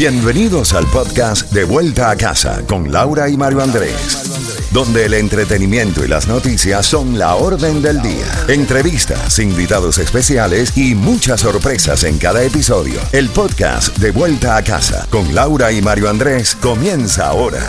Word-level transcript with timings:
Bienvenidos 0.00 0.72
al 0.72 0.86
podcast 0.86 1.52
De 1.52 1.64
Vuelta 1.64 2.08
a 2.08 2.16
Casa 2.16 2.62
con 2.66 2.90
Laura 2.90 3.28
y 3.28 3.36
Mario 3.36 3.62
Andrés, 3.62 4.70
donde 4.72 5.04
el 5.04 5.12
entretenimiento 5.12 6.02
y 6.02 6.08
las 6.08 6.26
noticias 6.26 6.86
son 6.86 7.18
la 7.18 7.34
orden 7.34 7.82
del 7.82 8.00
día. 8.00 8.24
Entrevistas, 8.48 9.38
invitados 9.38 9.98
especiales 9.98 10.74
y 10.74 10.94
muchas 10.94 11.42
sorpresas 11.42 12.04
en 12.04 12.16
cada 12.16 12.42
episodio. 12.42 12.98
El 13.12 13.28
podcast 13.28 13.94
De 13.98 14.10
Vuelta 14.10 14.56
a 14.56 14.64
Casa 14.64 15.06
con 15.10 15.34
Laura 15.34 15.70
y 15.70 15.82
Mario 15.82 16.08
Andrés 16.08 16.56
comienza 16.58 17.26
ahora. 17.26 17.60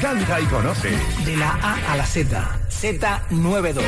Canta 0.00 0.40
y 0.40 0.44
conoce. 0.44 0.90
De 1.24 1.36
la 1.36 1.50
A 1.60 1.92
a 1.92 1.96
la 1.96 2.06
Z. 2.06 2.60
Z92. 2.70 3.82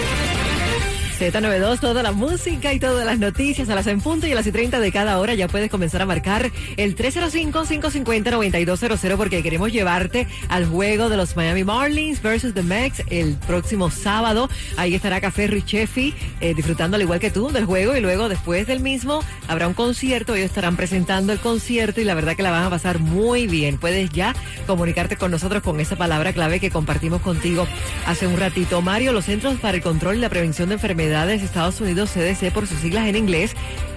Z92, 1.20 1.80
toda 1.80 2.02
la 2.02 2.12
música 2.12 2.72
y 2.72 2.80
todas 2.80 3.04
las 3.04 3.18
noticias 3.18 3.68
a 3.68 3.74
las 3.74 3.86
en 3.86 4.00
punto 4.00 4.26
y 4.26 4.32
a 4.32 4.34
las 4.34 4.46
y 4.46 4.52
30 4.52 4.80
de 4.80 4.90
cada 4.90 5.18
hora 5.18 5.34
ya 5.34 5.48
puedes 5.48 5.70
comenzar 5.70 6.00
a 6.00 6.06
marcar 6.06 6.50
el 6.78 6.96
305-550-9200 6.96 9.18
porque 9.18 9.42
queremos 9.42 9.70
llevarte 9.70 10.26
al 10.48 10.64
juego 10.64 11.10
de 11.10 11.18
los 11.18 11.36
Miami 11.36 11.62
Marlins 11.62 12.22
versus 12.22 12.54
the 12.54 12.62
Mex 12.62 13.02
el 13.10 13.36
próximo 13.46 13.90
sábado. 13.90 14.48
Ahí 14.78 14.94
estará 14.94 15.20
Café 15.20 15.46
Richefi 15.46 16.14
eh, 16.40 16.54
disfrutando 16.54 16.96
al 16.96 17.02
igual 17.02 17.20
que 17.20 17.30
tú 17.30 17.50
del 17.50 17.66
juego 17.66 17.94
y 17.94 18.00
luego 18.00 18.30
después 18.30 18.66
del 18.66 18.80
mismo 18.80 19.22
habrá 19.46 19.68
un 19.68 19.74
concierto. 19.74 20.34
Ellos 20.34 20.46
estarán 20.46 20.78
presentando 20.78 21.34
el 21.34 21.38
concierto 21.38 22.00
y 22.00 22.04
la 22.04 22.14
verdad 22.14 22.34
que 22.34 22.42
la 22.42 22.50
van 22.50 22.64
a 22.64 22.70
pasar 22.70 22.98
muy 22.98 23.46
bien. 23.46 23.76
Puedes 23.76 24.08
ya 24.08 24.34
comunicarte 24.66 25.16
con 25.16 25.30
nosotros 25.30 25.62
con 25.62 25.80
esa 25.80 25.96
palabra 25.96 26.32
clave 26.32 26.60
que 26.60 26.70
compartimos 26.70 27.20
contigo 27.20 27.66
hace 28.06 28.26
un 28.26 28.38
ratito. 28.38 28.80
Mario, 28.80 29.12
los 29.12 29.26
Centros 29.26 29.60
para 29.60 29.76
el 29.76 29.82
Control 29.82 30.16
y 30.16 30.20
la 30.20 30.30
Prevención 30.30 30.70
de 30.70 30.76
Enfermedades 30.76 31.09
Estados 31.14 31.80
Unidos, 31.80 32.10
CDC 32.10 32.52
por 32.52 32.66
sus 32.66 32.78
siglas 32.78 33.06
en 33.06 33.16
inglés, 33.16 33.54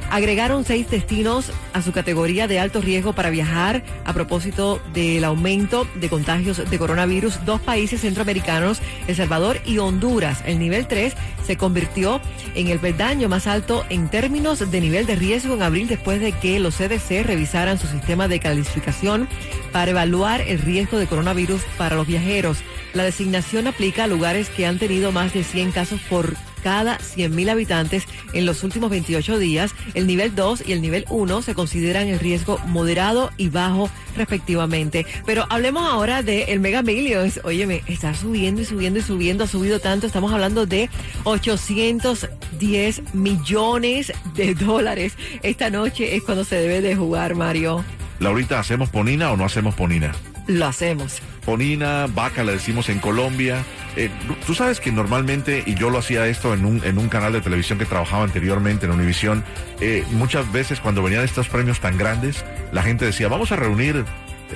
agregaron 0.10 0.64
seis 0.64 0.90
destinos 0.90 1.52
a 1.74 1.82
su 1.82 1.92
categoría 1.92 2.48
de 2.48 2.60
alto 2.60 2.82
riesgo 2.82 3.14
para 3.14 3.30
viajar 3.30 3.84
a 4.06 4.14
propósito 4.14 4.80
del 4.94 5.24
aumento 5.24 5.88
de 5.96 6.10
contagios 6.10 6.70
de 6.70 6.78
coronavirus. 6.78 7.46
Dos 7.46 7.62
países 7.62 8.02
centroamericanos, 8.02 8.80
El 9.08 9.16
Salvador 9.16 9.60
y 9.66 9.80
Honduras. 9.80 10.44
El 10.46 10.60
nivel 10.60 10.88
3 10.88 11.16
se 11.46 11.58
convirtió 11.58 12.22
en 12.54 12.68
el 12.68 12.80
peldaño 12.80 13.28
más 13.28 13.48
alto 13.48 13.86
en 13.90 14.08
términos 14.08 14.70
de 14.72 14.82
nivel 14.82 15.06
de 15.06 15.16
riesgo 15.16 15.56
en 15.56 15.64
abril 15.64 15.88
después 15.88 16.22
de 16.22 16.32
que 16.32 16.60
los 16.60 16.76
CDC 16.76 17.26
revisaran 17.26 17.80
su 17.80 17.88
sistema 17.88 18.28
de 18.28 18.40
calificación 18.40 19.28
para 19.72 19.92
evaluar 19.92 20.42
el 20.42 20.60
riesgo 20.60 20.98
de 20.98 21.08
coronavirus 21.08 21.62
para 21.78 21.96
los 21.96 22.06
viajeros. 22.06 22.60
La 22.94 23.04
designación 23.04 23.66
aplica 23.66 24.04
a 24.04 24.08
lugares 24.08 24.50
que 24.50 24.68
han 24.68 24.78
tenido 24.78 25.12
más 25.12 25.34
de 25.34 25.44
100 25.44 25.72
casos 25.72 26.00
por 26.02 26.36
cada 26.64 26.98
100.000 26.98 27.50
habitantes 27.50 28.06
en 28.34 28.46
los 28.46 28.64
últimos 28.64 28.90
28 28.90 29.38
días. 29.38 29.76
El 29.94 30.08
nivel 30.08 30.34
2 30.34 30.64
y 30.66 30.72
el 30.72 30.82
nivel 30.82 31.06
1 31.10 31.42
se 31.42 31.54
consideran 31.54 32.08
el 32.08 32.20
riesgo 32.20 32.60
moderado 32.68 33.32
y 33.38 33.50
bajo 33.50 33.90
respectivamente. 34.16 35.06
Pero 35.26 35.46
hablemos 35.50 35.84
ahora 35.84 36.24
del 36.24 36.50
el 36.50 36.60
Mega 36.60 36.82
Millions. 36.82 37.42
Óyeme, 37.44 37.84
está 37.88 38.16
subiendo 38.16 38.62
y 38.62 38.66
subiendo 38.66 39.00
y 39.00 39.02
subiendo, 39.04 39.44
ha 39.44 39.48
subido 39.48 39.80
tanto. 39.80 40.08
Estamos 40.08 40.32
hablando 40.32 40.66
de 40.66 40.90
810 41.26 43.14
millones 43.14 44.14
de 44.36 44.56
dólares. 44.56 45.14
Esta 45.42 45.70
noche 45.70 46.16
es 46.16 46.24
cuando 46.24 46.44
se 46.44 46.56
debe 46.56 46.82
de 46.82 46.96
jugar, 46.96 47.36
Mario. 47.36 47.84
Laurita, 48.20 48.60
¿hacemos 48.60 48.90
ponina 48.90 49.32
o 49.32 49.38
no 49.38 49.46
hacemos 49.46 49.76
ponina? 49.76 50.14
Lo 50.48 50.66
hacemos. 50.66 51.22
Ponina, 51.46 52.08
vaca, 52.08 52.44
le 52.44 52.54
decimos 52.54 52.90
en 52.90 53.00
Colombia. 53.00 53.64
Eh, 53.96 54.10
tú 54.46 54.54
sabes 54.54 54.80
que 54.80 54.92
normalmente, 54.92 55.64
y 55.66 55.76
yo 55.76 55.90
lo 55.90 56.00
hacía 56.00 56.28
esto 56.28 56.54
en 56.54 56.66
un, 56.66 56.84
en 56.84 56.98
un 56.98 57.10
canal 57.10 57.34
de 57.34 57.42
televisión 57.42 57.80
que 57.80 57.86
trabajaba 57.86 58.24
anteriormente 58.24 58.86
en 58.86 58.92
Univisión, 58.92 59.44
eh, 59.80 60.04
muchas 60.12 60.52
veces 60.52 60.80
cuando 60.80 61.04
venían 61.04 61.24
estos 61.24 61.48
premios 61.48 61.80
tan 61.80 61.98
grandes, 61.98 62.44
la 62.72 62.82
gente 62.82 63.06
decía, 63.06 63.28
vamos 63.28 63.52
a 63.52 63.56
reunir 63.56 64.04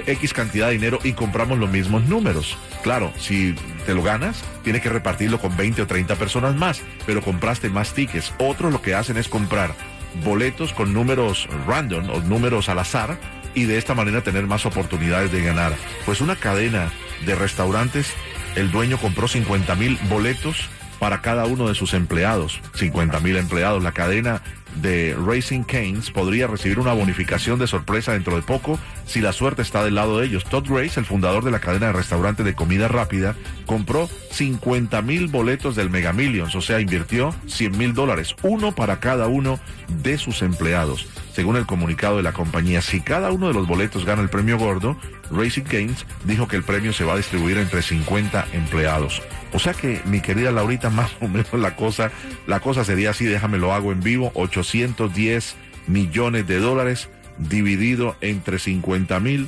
X 0.05 0.33
cantidad 0.33 0.67
de 0.67 0.73
dinero 0.73 0.99
y 1.03 1.13
compramos 1.13 1.57
los 1.57 1.69
mismos 1.69 2.03
números. 2.05 2.57
Claro, 2.83 3.11
si 3.17 3.55
te 3.85 3.93
lo 3.93 4.03
ganas, 4.03 4.43
tienes 4.63 4.81
que 4.81 4.89
repartirlo 4.89 5.39
con 5.39 5.55
20 5.55 5.83
o 5.83 5.87
30 5.87 6.15
personas 6.15 6.55
más, 6.55 6.81
pero 7.05 7.21
compraste 7.21 7.69
más 7.69 7.93
tickets. 7.93 8.33
Otros 8.37 8.71
lo 8.71 8.81
que 8.81 8.93
hacen 8.93 9.17
es 9.17 9.27
comprar 9.27 9.73
boletos 10.23 10.73
con 10.73 10.93
números 10.93 11.47
random 11.67 12.09
o 12.09 12.19
números 12.21 12.69
al 12.69 12.79
azar 12.79 13.17
y 13.57 13.65
de 13.65 13.79
esta 13.79 13.95
manera 13.95 14.21
tener 14.21 14.45
más 14.45 14.67
oportunidades 14.67 15.31
de 15.31 15.41
ganar. 15.41 15.73
Pues 16.05 16.21
una 16.21 16.35
cadena 16.35 16.91
de 17.25 17.33
restaurantes, 17.33 18.13
el 18.55 18.69
dueño 18.69 18.99
compró 18.99 19.27
50 19.27 19.73
mil 19.73 19.97
boletos 20.09 20.69
para 20.99 21.21
cada 21.21 21.45
uno 21.45 21.67
de 21.67 21.73
sus 21.73 21.95
empleados, 21.95 22.61
50 22.75 23.19
mil 23.19 23.35
empleados. 23.35 23.81
La 23.81 23.93
cadena 23.93 24.43
de 24.75 25.17
Racing 25.19 25.63
Canes 25.63 26.11
podría 26.11 26.45
recibir 26.45 26.77
una 26.77 26.93
bonificación 26.93 27.57
de 27.57 27.65
sorpresa 27.65 28.13
dentro 28.13 28.35
de 28.35 28.43
poco 28.43 28.77
si 29.07 29.21
la 29.21 29.33
suerte 29.33 29.63
está 29.63 29.83
del 29.83 29.95
lado 29.95 30.19
de 30.19 30.27
ellos. 30.27 30.43
Todd 30.45 30.67
Grace, 30.69 30.99
el 30.99 31.07
fundador 31.07 31.43
de 31.43 31.49
la 31.49 31.59
cadena 31.59 31.87
de 31.87 31.93
restaurantes 31.93 32.45
de 32.45 32.53
comida 32.53 32.87
rápida, 32.87 33.35
compró 33.65 34.07
50 34.33 35.01
mil 35.01 35.29
boletos 35.29 35.75
del 35.75 35.89
Mega 35.89 36.13
Millions, 36.13 36.53
o 36.53 36.61
sea, 36.61 36.79
invirtió 36.79 37.33
100 37.47 37.75
mil 37.75 37.95
dólares, 37.95 38.35
uno 38.43 38.75
para 38.75 38.99
cada 38.99 39.25
uno 39.27 39.59
de 40.03 40.19
sus 40.19 40.43
empleados. 40.43 41.07
Según 41.37 41.55
el 41.55 41.67
comunicado 41.67 42.17
de 42.17 42.23
la 42.23 42.33
compañía, 42.33 42.81
si 42.81 42.99
cada 42.99 43.29
uno 43.29 43.47
de 43.47 43.53
los 43.53 43.67
boletos 43.67 44.05
gana 44.05 44.23
el 44.23 44.29
premio 44.29 44.57
gordo, 44.57 44.97
Racing 45.29 45.65
Canes 45.65 46.03
dijo 46.23 46.47
que 46.47 46.55
el 46.55 46.63
premio 46.63 46.93
se 46.93 47.03
va 47.03 47.13
a 47.13 47.17
distribuir 47.17 47.59
entre 47.59 47.83
50 47.83 48.47
empleados. 48.53 49.21
O 49.53 49.59
sea 49.59 49.75
que, 49.75 50.01
mi 50.05 50.19
querida 50.19 50.51
Laurita, 50.51 50.89
más 50.89 51.11
o 51.21 51.27
menos 51.27 51.53
la 51.53 51.75
cosa, 51.75 52.09
la 52.47 52.59
cosa 52.59 52.83
sería 52.83 53.11
así, 53.11 53.25
déjame 53.25 53.59
lo 53.59 53.71
hago 53.71 53.91
en 53.91 54.01
vivo, 54.01 54.31
810 54.33 55.55
millones 55.85 56.47
de 56.47 56.57
dólares 56.57 57.07
dividido 57.37 58.15
entre 58.21 58.57
50 58.57 59.19
mil. 59.19 59.47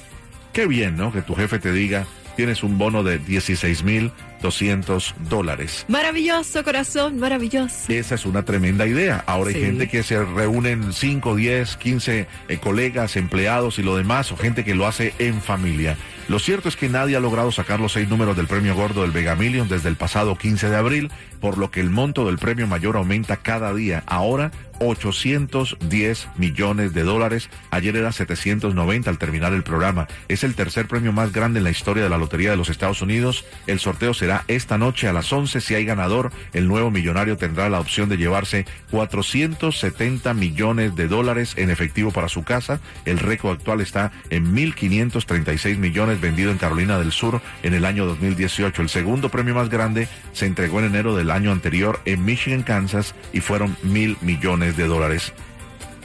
Qué 0.53 0.67
bien, 0.67 0.95
¿no? 0.95 1.11
Que 1.11 1.23
tu 1.23 1.33
jefe 1.33 1.57
te 1.57 1.71
diga, 1.71 2.05
tienes 2.35 2.61
un 2.61 2.77
bono 2.77 3.01
de 3.01 3.17
16 3.17 3.81
mil 3.81 4.11
200 4.41 5.15
dólares. 5.29 5.85
Maravilloso, 5.87 6.63
corazón, 6.63 7.19
maravilloso. 7.19 7.91
Esa 7.91 8.15
es 8.15 8.25
una 8.25 8.43
tremenda 8.43 8.87
idea. 8.87 9.23
Ahora 9.27 9.49
hay 9.49 9.61
gente 9.61 9.89
que 9.89 10.03
se 10.03 10.23
reúnen 10.23 10.93
5, 10.93 11.35
10, 11.35 11.77
15 11.77 12.27
colegas, 12.61 13.15
empleados 13.15 13.79
y 13.79 13.83
lo 13.83 13.95
demás, 13.97 14.31
o 14.31 14.37
gente 14.37 14.63
que 14.63 14.75
lo 14.75 14.87
hace 14.87 15.13
en 15.19 15.41
familia. 15.41 15.97
Lo 16.29 16.37
cierto 16.37 16.69
es 16.69 16.75
que 16.75 16.89
nadie 16.89 17.15
ha 17.15 17.19
logrado 17.19 17.51
sacar 17.51 17.79
los 17.79 17.93
seis 17.93 18.07
números 18.07 18.37
del 18.37 18.45
premio 18.45 18.75
gordo 18.75 19.01
del 19.01 19.09
Vega 19.09 19.35
Million 19.35 19.67
desde 19.67 19.89
el 19.89 19.95
pasado 19.95 20.37
15 20.37 20.69
de 20.69 20.75
abril, 20.75 21.11
por 21.39 21.57
lo 21.57 21.71
que 21.71 21.79
el 21.79 21.89
monto 21.89 22.27
del 22.27 22.37
premio 22.37 22.67
mayor 22.67 22.97
aumenta 22.97 23.37
cada 23.37 23.73
día. 23.73 24.03
Ahora 24.05 24.51
810 24.79 26.27
millones 26.37 26.93
de 26.93 27.03
dólares. 27.03 27.49
Ayer 27.71 27.95
era 27.95 28.11
790 28.11 29.09
al 29.09 29.17
terminar 29.17 29.53
el 29.53 29.63
programa. 29.63 30.07
Es 30.27 30.43
el 30.43 30.55
tercer 30.55 30.87
premio 30.87 31.11
más 31.11 31.31
grande 31.31 31.59
en 31.59 31.63
la 31.63 31.71
historia 31.71 32.03
de 32.03 32.09
la 32.09 32.17
Lotería 32.17 32.51
de 32.51 32.57
los 32.57 32.69
Estados 32.69 33.01
Unidos. 33.01 33.45
El 33.67 33.79
sorteo 33.79 34.13
esta 34.47 34.77
noche 34.77 35.07
a 35.07 35.13
las 35.13 35.31
11. 35.31 35.61
Si 35.61 35.75
hay 35.75 35.85
ganador, 35.85 36.31
el 36.53 36.67
nuevo 36.67 36.91
millonario 36.91 37.37
tendrá 37.37 37.69
la 37.69 37.79
opción 37.79 38.09
de 38.09 38.17
llevarse 38.17 38.65
470 38.91 40.33
millones 40.33 40.95
de 40.95 41.07
dólares 41.07 41.53
en 41.57 41.69
efectivo 41.69 42.11
para 42.11 42.29
su 42.29 42.43
casa. 42.43 42.79
El 43.05 43.19
récord 43.19 43.57
actual 43.57 43.81
está 43.81 44.11
en 44.29 44.55
1.536 44.55 45.77
millones 45.77 46.21
vendido 46.21 46.51
en 46.51 46.57
Carolina 46.57 46.99
del 46.99 47.11
Sur 47.11 47.41
en 47.63 47.73
el 47.73 47.85
año 47.85 48.05
2018. 48.05 48.81
El 48.81 48.89
segundo 48.89 49.29
premio 49.29 49.55
más 49.55 49.69
grande 49.69 50.07
se 50.33 50.45
entregó 50.45 50.79
en 50.79 50.85
enero 50.85 51.15
del 51.15 51.31
año 51.31 51.51
anterior 51.51 51.99
en 52.05 52.25
Michigan, 52.25 52.63
Kansas 52.63 53.15
y 53.33 53.41
fueron 53.41 53.75
mil 53.83 54.17
millones 54.21 54.77
de 54.77 54.87
dólares. 54.87 55.33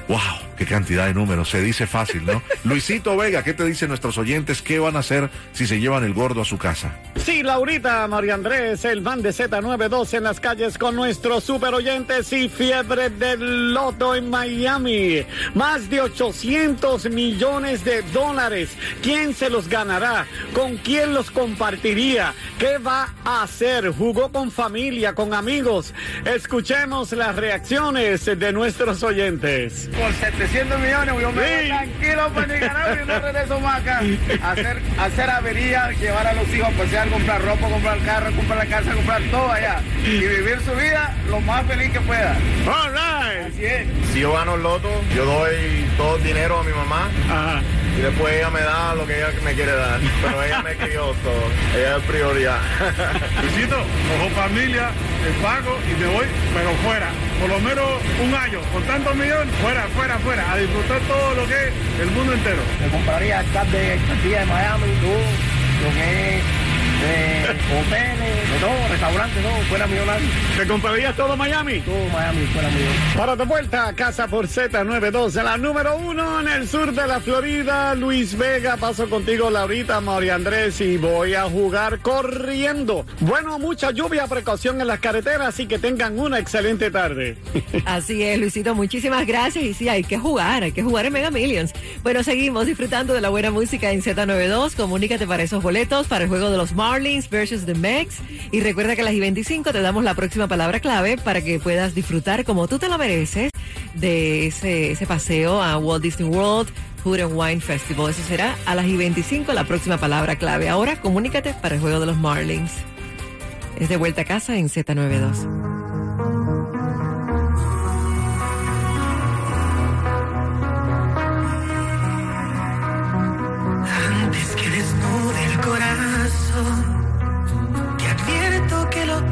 ¡Wow! 0.09 0.19
¡Qué 0.57 0.67
cantidad 0.67 1.07
de 1.07 1.15
números! 1.15 1.51
Se 1.51 1.63
dice 1.63 1.87
fácil, 1.87 2.25
¿no? 2.25 2.43
Luisito 2.65 3.17
Vega, 3.17 3.43
¿qué 3.43 3.55
te 3.55 3.65
dicen 3.65 3.89
nuestros 3.89 4.19
oyentes? 4.19 4.63
¿Qué 4.63 4.79
van 4.79 4.97
a 4.97 5.01
hacer 5.01 5.31
si 5.53 5.67
se 5.67 5.81
llevan 5.81 6.05
el 6.05 6.15
gordo 6.15 6.43
a 6.43 6.45
su 6.45 6.59
casa? 6.59 6.99
Sí, 7.17 7.43
Laurita, 7.43 8.07
María 8.07 8.35
Andrés, 8.35 8.85
el 8.85 9.01
van 9.01 9.23
de 9.23 9.31
Z92 9.31 10.15
en 10.15 10.25
las 10.25 10.41
calles 10.41 10.79
con 10.79 10.95
nuestros 10.95 11.45
super 11.45 11.75
oyentes 11.75 12.33
y 12.33 12.49
fiebre 12.49 13.11
del 13.11 13.73
loto 13.73 14.15
en 14.15 14.31
Miami. 14.31 15.25
Más 15.55 15.89
de 15.89 16.03
800 16.03 17.11
millones 17.11 17.85
de 17.85 18.03
dólares. 18.03 18.71
¿Quién 19.03 19.35
se 19.35 19.49
los 19.51 19.69
ganará? 19.69 20.27
¿Con 20.53 20.77
quién 20.77 21.15
los 21.15 21.31
compartiría? 21.31 22.35
¿Qué 22.59 22.79
va 22.79 23.15
a 23.25 23.43
hacer? 23.43 23.91
¿Jugó 23.91 24.31
con 24.31 24.51
familia, 24.51 25.15
con 25.15 25.35
amigos? 25.35 25.95
Escuchemos 26.25 27.13
las 27.13 27.37
reacciones 27.37 28.25
de 28.25 28.53
nuestros 28.53 29.03
oyentes. 29.03 29.89
Por 29.99 30.13
700 30.49 30.79
millones, 30.79 31.15
yo 31.21 31.33
me 31.33 31.41
voy 31.41 31.67
tranquilo 31.69 32.31
para 32.35 32.47
Nicaragua 32.47 33.03
y 33.03 33.07
no 33.07 33.19
regreso 33.21 33.61
más 33.61 33.81
acá. 33.81 34.01
Hacer, 34.43 34.83
hacer 34.99 35.31
avería, 35.31 35.91
llevar 35.93 36.27
a 36.27 36.35
los 36.35 36.49
hijos 36.55 36.69
a 36.69 36.77
pasear, 36.77 37.09
comprar 37.09 37.43
ropa, 37.43 37.69
comprar 37.69 37.99
carro, 38.01 38.31
comprar 38.37 38.59
la 38.59 38.67
casa, 38.67 38.93
comprar 38.93 39.23
todo 39.31 39.51
allá. 39.51 39.81
Y 40.05 40.19
vivir 40.19 40.61
su 40.61 40.73
vida 40.73 41.17
lo 41.31 41.41
más 41.41 41.65
feliz 41.67 41.91
que 41.93 42.01
pueda. 42.01 42.37
All 42.67 42.93
right. 42.93 43.55
Así 43.55 43.65
es. 43.65 43.87
Si 44.13 44.21
yo 44.21 44.35
gano 44.35 44.57
el 44.57 44.63
loto, 44.63 44.91
yo 45.15 45.25
doy 45.25 45.87
todo 45.97 46.17
el 46.17 46.23
dinero 46.23 46.59
a 46.59 46.63
mi 46.63 46.73
mamá 46.73 47.09
y 47.97 48.01
después 48.01 48.35
ella 48.35 48.51
me 48.51 48.61
da 48.61 48.95
lo 48.95 49.07
que 49.07 49.17
ella 49.17 49.31
me 49.43 49.55
quiere 49.55 49.73
dar. 49.73 50.01
Pero 50.23 50.43
ella 50.43 50.63
me 50.63 50.77
crió 50.77 51.15
todo, 51.23 51.45
ella 51.77 51.97
es 51.97 52.03
prioridad. 52.05 52.59
Visito, 53.43 53.77
cojo 53.77 54.31
familia, 54.35 54.91
te 55.23 55.31
pago 55.43 55.79
y 55.91 56.01
me 56.01 56.07
voy, 56.09 56.27
pero 56.55 56.71
fuera. 56.85 57.11
Por 57.41 57.49
lo 57.49 57.61
menos 57.61 57.87
un 58.23 58.35
año, 58.35 58.61
con 58.73 58.83
tantos 58.85 59.15
millones, 59.17 59.55
fuera, 59.61 59.83
fuera, 59.95 60.19
fuera, 60.19 60.53
a 60.53 60.57
disfrutar 60.57 61.01
todo 61.01 61.35
lo 61.35 61.47
que 61.47 61.55
es 61.55 61.73
el 62.01 62.11
mundo 62.11 62.33
entero. 62.33 62.63
Me 62.81 62.89
compraría 62.89 63.41
el 63.41 63.47
de 63.47 63.99
Castilla 64.09 64.41
de 64.41 64.47
Miami, 64.47 64.87
todo 65.01 65.85
lo 65.85 65.95
que 65.95 66.39
es 66.39 66.64
de 67.05 67.51
hoteles, 67.51 68.51
de 68.51 68.59
todo, 68.61 68.89
restaurantes, 68.89 69.43
todo, 69.43 69.63
fuera 69.69 69.87
millonario. 69.87 70.29
¿Te 70.57 70.67
comprarías 70.67 71.17
todo 71.17 71.37
Miami? 71.37 71.81
Todo 71.81 72.09
Miami 72.13 72.47
fuera 72.47 72.69
millonario. 72.69 73.01
Para 73.17 73.37
de 73.37 73.45
vuelta 73.45 73.89
a 73.89 73.93
casa 73.95 74.29
por 74.29 74.47
Z92, 74.47 75.43
la 75.43 75.57
número 75.57 75.97
uno 75.97 76.41
en 76.41 76.49
el 76.49 76.69
sur 76.69 76.93
de 76.93 77.07
la 77.07 77.21
Florida, 77.21 77.95
Luis 77.95 78.37
Vega. 78.37 78.77
Paso 78.77 79.09
contigo, 79.09 79.51
Laurita, 79.51 80.01
María 80.01 80.35
Andrés, 80.35 80.81
y 80.81 80.97
voy 80.97 81.35
a 81.35 81.45
jugar 81.45 82.01
corriendo. 82.01 83.05
Bueno, 83.21 83.59
mucha 83.59 83.91
lluvia, 83.91 84.27
precaución 84.27 84.81
en 84.81 84.87
las 84.87 85.01
carreteras 85.01 85.59
y 85.61 85.67
que 85.67 85.79
tengan 85.79 86.19
una 86.19 86.39
excelente 86.39 86.91
tarde. 86.91 87.37
Así 87.85 88.23
es, 88.23 88.39
Luisito, 88.39 88.75
muchísimas 88.75 89.27
gracias. 89.27 89.65
Y 89.65 89.75
sí, 89.75 89.89
hay 89.89 90.05
que 90.05 90.19
jugar, 90.19 90.63
hay 90.63 90.73
que 90.73 90.83
jugar 90.83 91.07
en 91.07 91.13
Mega 91.13 91.31
Millions. 91.31 91.73
Bueno, 92.03 92.23
seguimos 92.23 92.67
disfrutando 92.67 93.13
de 93.13 93.21
la 93.21 93.29
buena 93.29 93.51
música 93.51 93.91
en 93.91 94.03
Z92. 94.03 94.75
Comunícate 94.75 95.27
para 95.27 95.43
esos 95.43 95.63
boletos 95.63 96.07
para 96.07 96.25
el 96.25 96.31
juego 96.31 96.51
de 96.51 96.57
los 96.57 96.75
Marlins 96.95 97.29
versus 97.29 97.67
the 97.67 97.75
Mex. 97.75 98.19
Y 98.53 98.61
recuerda 98.61 98.95
que 98.95 99.03
a 99.03 99.05
las 99.05 99.15
y 99.15 99.21
25 99.21 99.73
te 99.73 99.81
damos 99.81 100.05
la 100.05 100.15
próxima 100.15 100.47
palabra 100.47 100.79
clave 100.79 101.17
para 101.17 101.43
que 101.43 101.59
puedas 101.59 101.93
disfrutar 101.93 102.45
como 102.45 102.69
tú 102.69 102.79
te 102.79 102.89
la 102.89 102.97
mereces 102.97 103.51
de 103.95 104.47
ese, 104.47 104.93
ese 104.93 105.05
paseo 105.05 105.61
a 105.61 105.77
Walt 105.77 106.03
Disney 106.03 106.29
World. 106.29 106.69
Food 107.03 107.21
and 107.21 107.33
Wine 107.35 107.61
Festival. 107.61 108.11
Eso 108.11 108.23
será 108.23 108.57
a 108.65 108.75
las 108.75 108.87
y 108.87 108.97
25 108.97 109.53
la 109.53 109.65
próxima 109.65 109.99
palabra 109.99 110.37
clave. 110.37 110.71
Ahora 110.71 111.01
comunícate 111.03 111.53
para 111.53 111.75
el 111.75 111.81
juego 111.83 112.01
de 112.01 112.07
los 112.07 112.17
Marlins. 112.17 112.73
Es 113.79 113.91
de 113.91 113.99
vuelta 113.99 114.23
a 114.23 114.25
casa 114.25 114.57
en 114.57 114.71
Z92. 114.71 115.64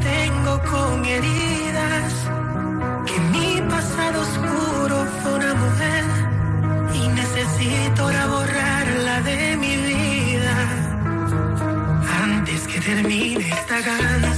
Tengo 0.03 0.61
con 0.71 1.05
heridas, 1.05 2.13
que 3.05 3.19
mi 3.33 3.61
pasado 3.69 4.21
oscuro 4.21 5.05
fue 5.21 5.33
una 5.35 5.53
mujer 5.53 6.03
y 6.93 7.07
necesito 7.07 8.03
ahora 8.03 8.25
borrarla 8.27 9.21
de 9.21 9.57
mi 9.57 9.75
vida. 9.77 10.55
Antes 12.23 12.67
que 12.67 12.79
termine 12.79 13.49
esta 13.49 13.77
guerra 13.81 14.33